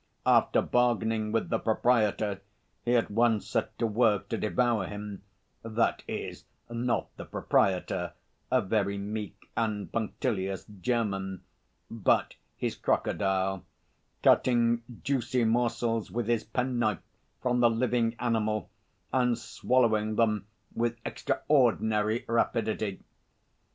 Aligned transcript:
After 0.25 0.63
bargaining 0.63 1.31
with 1.31 1.49
the 1.51 1.59
proprietor 1.59 2.41
he 2.83 2.95
at 2.95 3.11
once 3.11 3.45
set 3.47 3.77
to 3.77 3.85
work 3.85 4.29
to 4.29 4.37
devour 4.39 4.87
him 4.87 5.21
(that 5.61 6.01
is, 6.07 6.45
not 6.71 7.15
the 7.17 7.25
proprietor, 7.25 8.13
a 8.49 8.63
very 8.63 8.97
meek 8.97 9.51
and 9.55 9.91
punctilious 9.91 10.65
German, 10.65 11.43
but 11.91 12.33
his 12.57 12.75
crocodile), 12.75 13.63
cutting 14.23 14.81
juicy 15.03 15.43
morsels 15.45 16.09
with 16.09 16.27
his 16.27 16.43
penknife 16.43 17.03
from 17.39 17.59
the 17.59 17.69
living 17.69 18.15
animal, 18.17 18.71
and 19.13 19.37
swallowing 19.37 20.15
them 20.15 20.47
with 20.73 20.97
extraordinary 21.05 22.25
rapidity. 22.27 23.03